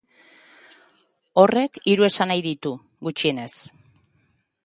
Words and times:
Horrek 1.41 1.77
hiru 1.91 2.07
esanahi 2.09 2.43
ditu, 2.47 2.73
gutxienez. 3.09 3.51